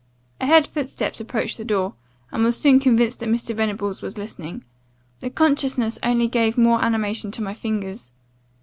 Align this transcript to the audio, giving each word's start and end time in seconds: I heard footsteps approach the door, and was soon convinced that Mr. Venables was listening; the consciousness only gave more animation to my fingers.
I 0.39 0.47
heard 0.47 0.65
footsteps 0.65 1.19
approach 1.19 1.57
the 1.57 1.63
door, 1.63 1.93
and 2.31 2.43
was 2.43 2.57
soon 2.57 2.79
convinced 2.79 3.19
that 3.19 3.29
Mr. 3.29 3.55
Venables 3.55 4.01
was 4.01 4.17
listening; 4.17 4.65
the 5.19 5.29
consciousness 5.29 5.99
only 6.01 6.27
gave 6.27 6.57
more 6.57 6.83
animation 6.83 7.29
to 7.33 7.43
my 7.43 7.53
fingers. 7.53 8.11